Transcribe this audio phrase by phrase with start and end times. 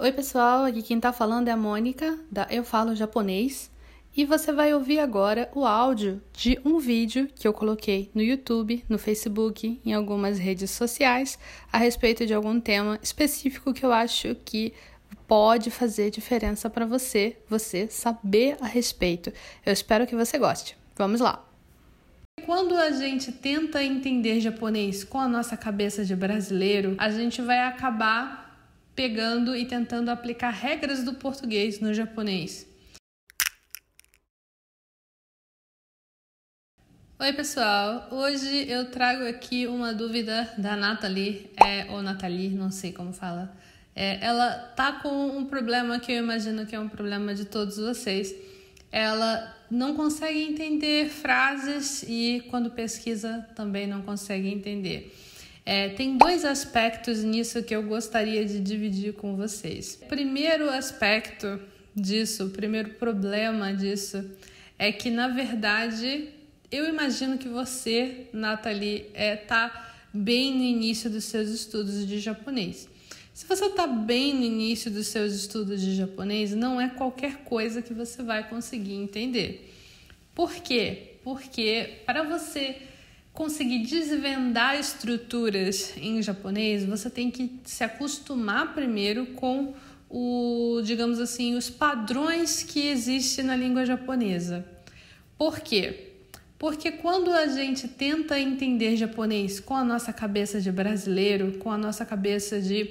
[0.00, 3.68] Oi, pessoal, aqui quem tá falando é a Mônica, da Eu Falo Japonês,
[4.16, 8.84] e você vai ouvir agora o áudio de um vídeo que eu coloquei no YouTube,
[8.88, 11.36] no Facebook, em algumas redes sociais,
[11.72, 14.72] a respeito de algum tema específico que eu acho que
[15.26, 19.32] pode fazer diferença para você, você saber a respeito.
[19.66, 20.76] Eu espero que você goste.
[20.94, 21.44] Vamos lá!
[22.46, 27.58] Quando a gente tenta entender japonês com a nossa cabeça de brasileiro, a gente vai
[27.58, 28.47] acabar
[28.98, 32.66] pegando e tentando aplicar regras do português no japonês.
[37.20, 38.08] Oi, pessoal!
[38.10, 43.56] Hoje eu trago aqui uma dúvida da Nathalie, é, ou Nathalie, não sei como fala.
[43.94, 47.76] É, ela tá com um problema que eu imagino que é um problema de todos
[47.76, 48.34] vocês.
[48.90, 55.14] Ela não consegue entender frases e quando pesquisa também não consegue entender.
[55.70, 59.96] É, tem dois aspectos nisso que eu gostaria de dividir com vocês.
[60.08, 61.60] Primeiro aspecto
[61.94, 64.24] disso, o primeiro problema disso,
[64.78, 66.30] é que na verdade
[66.72, 72.88] eu imagino que você, Nathalie, é, tá bem no início dos seus estudos de japonês.
[73.34, 77.82] Se você está bem no início dos seus estudos de japonês, não é qualquer coisa
[77.82, 79.70] que você vai conseguir entender.
[80.34, 81.16] Por quê?
[81.22, 82.88] Porque para você
[83.38, 89.74] conseguir desvendar estruturas em japonês, você tem que se acostumar primeiro com
[90.10, 94.66] o, digamos assim, os padrões que existem na língua japonesa.
[95.38, 96.14] Por quê?
[96.58, 101.78] Porque quando a gente tenta entender japonês com a nossa cabeça de brasileiro, com a
[101.78, 102.90] nossa cabeça de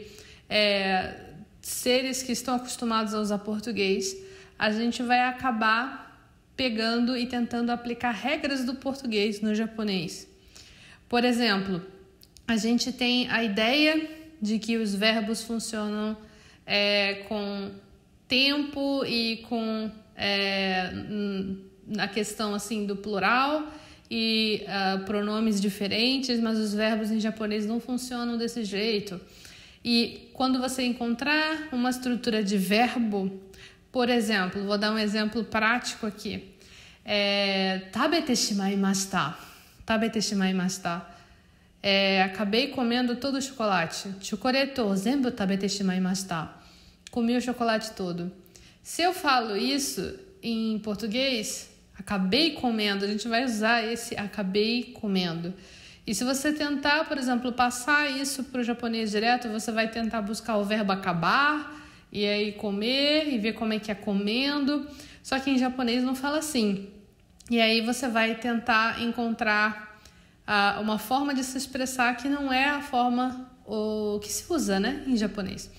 [0.49, 1.25] é,
[1.61, 4.15] seres que estão acostumados a usar português,
[4.57, 6.07] a gente vai acabar
[6.55, 10.36] pegando e tentando aplicar regras do português no japonês.
[11.09, 11.81] Por exemplo,
[12.47, 14.09] a gente tem a ideia
[14.41, 16.17] de que os verbos funcionam
[16.65, 17.71] é, com
[18.27, 20.91] tempo e com é,
[21.87, 23.71] na questão assim do plural
[24.09, 29.19] e uh, pronomes diferentes, mas os verbos em japonês não funcionam desse jeito.
[29.83, 33.31] E quando você encontrar uma estrutura de verbo,
[33.91, 36.55] por exemplo, vou dar um exemplo prático aqui.
[37.05, 39.35] É, tabete shimaimashita.
[39.87, 41.01] Tabete shimaimashita.
[41.81, 44.13] É, acabei comendo todo o chocolate.
[44.19, 45.29] Chocoreto, zenbu.
[47.09, 48.29] Comi o chocolate todo.
[48.83, 55.53] Se eu falo isso em português, acabei comendo, a gente vai usar esse acabei comendo.
[56.05, 60.21] E se você tentar, por exemplo, passar isso para o japonês direto, você vai tentar
[60.21, 61.81] buscar o verbo acabar
[62.11, 64.85] e aí comer e ver como é que é comendo.
[65.23, 66.89] Só que em japonês não fala assim.
[67.49, 69.99] E aí você vai tentar encontrar
[70.47, 74.79] uh, uma forma de se expressar que não é a forma o, que se usa
[74.79, 75.69] né, em japonês.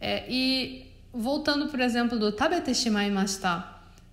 [0.00, 3.64] É, e voltando, por exemplo, do tabete shimaimashita.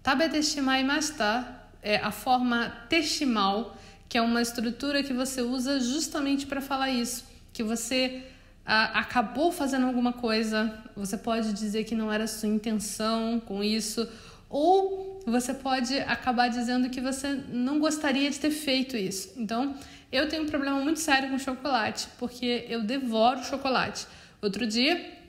[0.04, 1.48] Tabete shimaimashita
[1.82, 3.76] é a forma testimal,
[4.08, 8.24] que é uma estrutura que você usa justamente para falar isso, que você
[8.66, 14.08] acabou fazendo alguma coisa, você pode dizer que não era sua intenção com isso,
[14.52, 19.32] ou você pode acabar dizendo que você não gostaria de ter feito isso.
[19.38, 19.76] Então,
[20.12, 24.06] eu tenho um problema muito sério com chocolate, porque eu devoro chocolate.
[24.42, 25.20] Outro dia,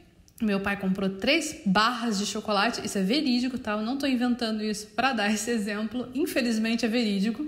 [0.41, 3.72] meu pai comprou três barras de chocolate, isso é verídico, tá?
[3.72, 7.47] Eu não estou inventando isso para dar esse exemplo, infelizmente é verídico.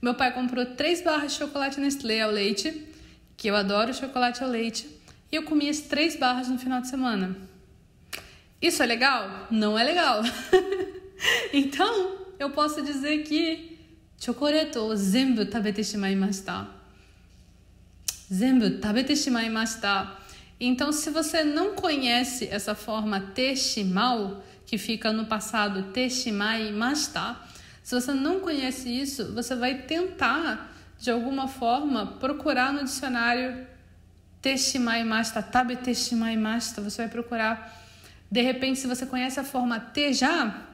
[0.00, 2.86] Meu pai comprou três barras de chocolate Nestlé ao leite,
[3.36, 4.88] que eu adoro chocolate ao leite,
[5.30, 7.36] e eu comi as três barras no final de semana.
[8.62, 9.48] Isso é legal?
[9.50, 10.22] Não é legal.
[11.52, 13.78] então, eu posso dizer que
[14.18, 16.68] chocolate zenbu tabete shimaimashita.
[18.32, 20.18] Zenbu tabete shimaimashita.
[20.58, 27.36] Então, se você não conhece essa forma teshimal, que fica no passado teshimaimashita,
[27.82, 33.66] se você não conhece isso, você vai tentar, de alguma forma, procurar no dicionário
[34.40, 37.78] teshimaimashita, tabe teshimaimashita, você vai procurar.
[38.30, 40.69] De repente, se você conhece a forma T já,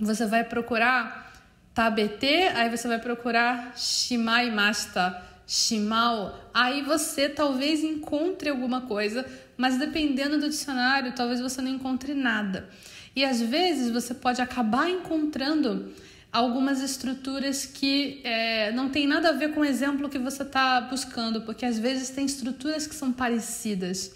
[0.00, 1.32] você vai procurar
[1.74, 6.50] tabete, aí você vai procurar shimaimashita, shimal.
[6.52, 9.26] Aí você talvez encontre alguma coisa,
[9.56, 12.68] mas dependendo do dicionário, talvez você não encontre nada.
[13.14, 15.92] E às vezes você pode acabar encontrando
[16.32, 20.80] algumas estruturas que é, não tem nada a ver com o exemplo que você está
[20.82, 24.14] buscando, porque às vezes tem estruturas que são parecidas.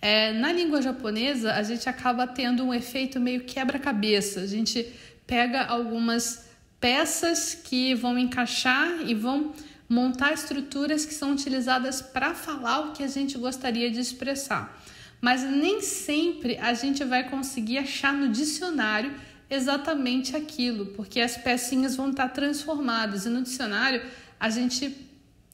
[0.00, 4.40] É, na língua japonesa, a gente acaba tendo um efeito meio quebra-cabeça.
[4.40, 4.86] A gente
[5.28, 6.48] pega algumas
[6.80, 9.52] peças que vão encaixar e vão
[9.88, 14.76] montar estruturas que são utilizadas para falar o que a gente gostaria de expressar.
[15.20, 19.12] mas nem sempre a gente vai conseguir achar no dicionário
[19.50, 24.00] exatamente aquilo, porque as pecinhas vão estar transformadas e no dicionário
[24.38, 25.06] a gente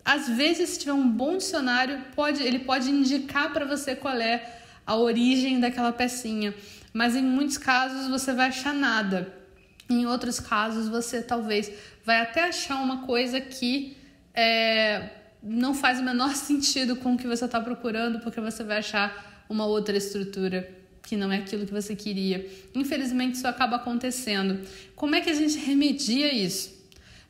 [0.05, 4.61] às vezes se tiver um bom dicionário, pode ele pode indicar para você qual é
[4.87, 6.55] a origem daquela pecinha,
[6.93, 9.44] mas em muitos casos você vai achar nada.
[9.89, 11.71] Em outros casos você talvez
[12.05, 13.97] vai até achar uma coisa que
[14.35, 15.11] é,
[15.43, 19.45] não faz o menor sentido com o que você está procurando, porque você vai achar
[19.49, 20.69] uma outra estrutura
[21.03, 22.49] que não é aquilo que você queria.
[22.75, 24.67] Infelizmente, isso acaba acontecendo.
[24.97, 26.73] Como é que a gente remedia isso?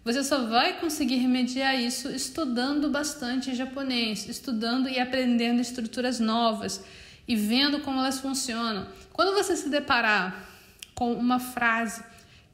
[0.05, 6.85] Você só vai conseguir remediar isso estudando bastante japonês, estudando e aprendendo estruturas novas
[7.27, 8.87] e vendo como elas funcionam.
[9.13, 10.47] Quando você se deparar
[10.95, 12.05] com uma frase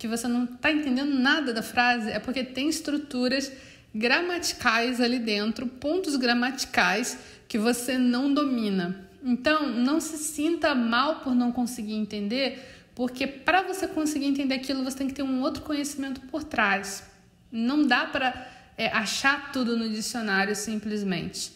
[0.00, 3.52] que você não está entendendo nada da frase, é porque tem estruturas
[3.94, 9.06] gramaticais ali dentro, pontos gramaticais que você não domina.
[9.22, 14.82] Então, não se sinta mal por não conseguir entender, porque para você conseguir entender aquilo,
[14.82, 17.04] você tem que ter um outro conhecimento por trás.
[17.52, 18.48] Não dá para
[18.78, 21.52] é, achar tudo no dicionário simplesmente.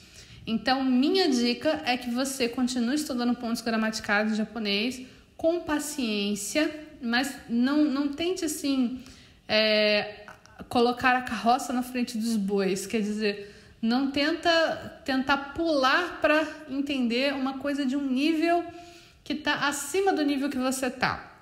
[0.47, 5.01] Então, minha dica é que você continue estudando pontos gramaticais de japonês
[5.35, 6.71] com paciência,
[7.05, 9.03] mas não, não tente assim
[9.47, 10.25] é,
[10.69, 12.87] colocar a carroça na frente dos bois.
[12.87, 18.65] Quer dizer, não tenta tentar pular para entender uma coisa de um nível
[19.23, 21.33] que está acima do nível que você está.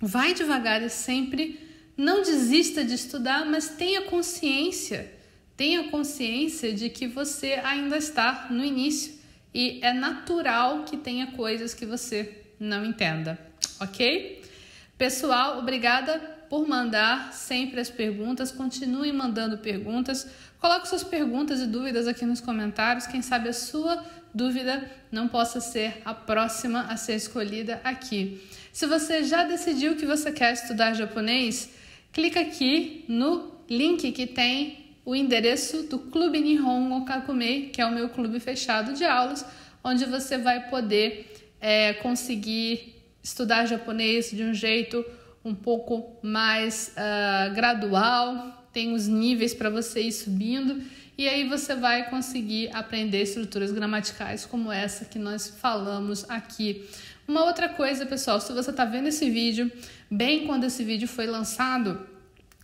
[0.00, 1.60] Vai devagar e sempre
[1.96, 5.12] não desista de estudar, mas tenha consciência,
[5.56, 9.14] tenha consciência de que você ainda está no início
[9.52, 13.38] e é natural que tenha coisas que você não entenda,
[13.80, 14.37] ok?
[14.98, 16.18] Pessoal, obrigada
[16.50, 18.50] por mandar sempre as perguntas.
[18.50, 20.26] Continue mandando perguntas.
[20.58, 23.06] Coloque suas perguntas e dúvidas aqui nos comentários.
[23.06, 24.04] Quem sabe a sua
[24.34, 28.42] dúvida não possa ser a próxima a ser escolhida aqui.
[28.72, 31.70] Se você já decidiu que você quer estudar japonês,
[32.12, 37.92] clica aqui no link que tem o endereço do Clube Nihon Okakumei, que é o
[37.92, 39.46] meu clube fechado de aulas,
[39.84, 42.97] onde você vai poder é, conseguir
[43.28, 45.04] estudar japonês de um jeito
[45.44, 50.82] um pouco mais uh, gradual, tem os níveis para você ir subindo
[51.16, 56.88] e aí você vai conseguir aprender estruturas gramaticais como essa que nós falamos aqui.
[57.26, 59.70] Uma outra coisa, pessoal, se você está vendo esse vídeo,
[60.10, 62.06] bem quando esse vídeo foi lançado,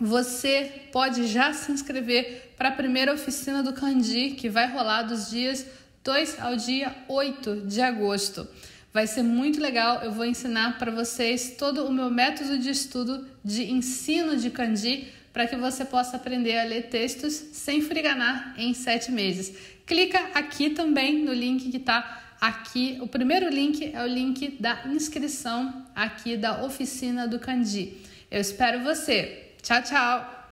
[0.00, 5.30] você pode já se inscrever para a primeira oficina do Kandi, que vai rolar dos
[5.30, 5.66] dias
[6.02, 8.48] 2 ao dia 8 de agosto.
[8.94, 10.02] Vai ser muito legal.
[10.04, 15.12] Eu vou ensinar para vocês todo o meu método de estudo de ensino de kanji
[15.32, 19.52] para que você possa aprender a ler textos sem friganar em sete meses.
[19.84, 22.96] Clica aqui também no link que está aqui.
[23.00, 28.00] O primeiro link é o link da inscrição aqui da oficina do kanji.
[28.30, 29.54] Eu espero você.
[29.60, 30.48] Tchau, tchau!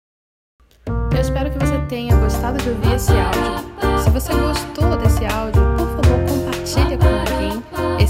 [1.14, 4.04] Eu espero que você tenha gostado de ouvir esse áudio.
[4.04, 5.85] Se você gostou desse áudio,